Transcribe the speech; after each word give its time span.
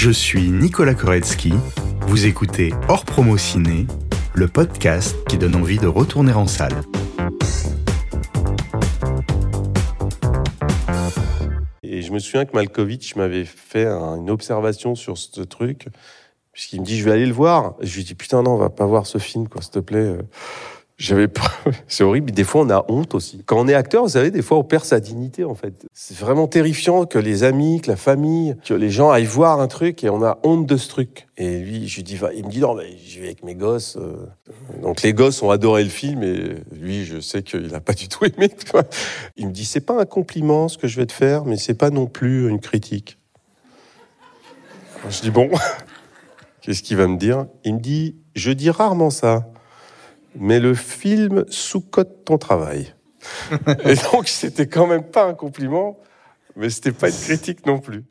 Je 0.00 0.12
suis 0.12 0.48
Nicolas 0.52 0.94
Koretsky. 0.94 1.52
Vous 2.02 2.26
écoutez 2.26 2.72
Hors 2.86 3.04
Promo 3.04 3.36
Ciné, 3.36 3.88
le 4.32 4.46
podcast 4.46 5.16
qui 5.28 5.38
donne 5.38 5.56
envie 5.56 5.78
de 5.78 5.88
retourner 5.88 6.32
en 6.34 6.46
salle. 6.46 6.82
Et 11.82 12.02
je 12.02 12.12
me 12.12 12.20
souviens 12.20 12.44
que 12.44 12.52
Malkovich 12.54 13.16
m'avait 13.16 13.44
fait 13.44 13.86
un- 13.86 14.18
une 14.18 14.30
observation 14.30 14.94
sur 14.94 15.18
ce 15.18 15.40
truc, 15.40 15.88
puisqu'il 16.52 16.80
me 16.80 16.86
dit 16.86 16.96
je 16.96 17.04
vais 17.04 17.10
aller 17.10 17.26
le 17.26 17.32
voir. 17.32 17.74
Je 17.80 17.96
lui 17.96 18.04
dis 18.04 18.14
putain 18.14 18.44
non, 18.44 18.52
on 18.52 18.56
va 18.58 18.70
pas 18.70 18.86
voir 18.86 19.04
ce 19.04 19.18
film, 19.18 19.48
quoi, 19.48 19.62
s'il 19.62 19.72
te 19.72 19.78
plaît. 19.80 20.14
J'avais. 20.98 21.28
C'est 21.86 22.02
horrible. 22.02 22.32
Des 22.32 22.42
fois, 22.42 22.62
on 22.62 22.70
a 22.70 22.84
honte 22.88 23.14
aussi. 23.14 23.42
Quand 23.46 23.56
on 23.60 23.68
est 23.68 23.74
acteur, 23.74 24.02
vous 24.02 24.08
savez, 24.10 24.32
des 24.32 24.42
fois, 24.42 24.58
on 24.58 24.64
perd 24.64 24.84
sa 24.84 24.98
dignité, 24.98 25.44
en 25.44 25.54
fait. 25.54 25.86
C'est 25.94 26.18
vraiment 26.18 26.48
terrifiant 26.48 27.06
que 27.06 27.20
les 27.20 27.44
amis, 27.44 27.80
que 27.80 27.88
la 27.88 27.96
famille, 27.96 28.56
que 28.64 28.74
les 28.74 28.90
gens 28.90 29.10
aillent 29.10 29.24
voir 29.24 29.60
un 29.60 29.68
truc 29.68 30.02
et 30.02 30.10
on 30.10 30.24
a 30.24 30.40
honte 30.42 30.66
de 30.66 30.76
ce 30.76 30.88
truc. 30.88 31.28
Et 31.36 31.60
lui, 31.60 31.86
je 31.86 31.96
lui 31.96 32.02
dis, 32.02 32.18
il 32.34 32.44
me 32.44 32.50
dit, 32.50 32.58
non, 32.58 32.74
mais 32.74 32.96
j'y 32.98 33.20
vais 33.20 33.26
avec 33.26 33.44
mes 33.44 33.54
gosses. 33.54 33.96
euh. 33.96 34.26
Donc, 34.82 35.02
les 35.02 35.12
gosses 35.12 35.40
ont 35.40 35.50
adoré 35.50 35.84
le 35.84 35.90
film 35.90 36.24
et 36.24 36.56
lui, 36.72 37.04
je 37.04 37.20
sais 37.20 37.44
qu'il 37.44 37.72
a 37.76 37.80
pas 37.80 37.92
du 37.94 38.08
tout 38.08 38.24
aimé. 38.24 38.50
Il 39.36 39.46
me 39.46 39.52
dit, 39.52 39.64
c'est 39.64 39.80
pas 39.80 40.00
un 40.00 40.04
compliment 40.04 40.66
ce 40.66 40.78
que 40.78 40.88
je 40.88 40.96
vais 40.98 41.06
te 41.06 41.12
faire, 41.12 41.44
mais 41.44 41.56
c'est 41.56 41.74
pas 41.74 41.90
non 41.90 42.06
plus 42.06 42.48
une 42.48 42.58
critique. 42.58 43.18
Je 45.08 45.20
dis, 45.20 45.30
bon, 45.30 45.48
qu'est-ce 46.60 46.82
qu'il 46.82 46.96
va 46.96 47.06
me 47.06 47.18
dire? 47.18 47.46
Il 47.64 47.74
me 47.74 47.80
dit, 47.80 48.16
je 48.34 48.50
dis 48.50 48.70
rarement 48.70 49.10
ça 49.10 49.46
mais 50.38 50.60
le 50.60 50.74
film 50.74 51.44
sous-cote 51.48 52.24
ton 52.24 52.38
travail. 52.38 52.94
Et 53.84 53.94
donc, 54.12 54.28
c'était 54.28 54.68
quand 54.68 54.86
même 54.86 55.04
pas 55.04 55.26
un 55.26 55.34
compliment, 55.34 55.98
mais 56.56 56.70
c'était 56.70 56.92
pas 56.92 57.08
une 57.08 57.16
critique 57.16 57.66
non 57.66 57.78
plus. 57.78 58.04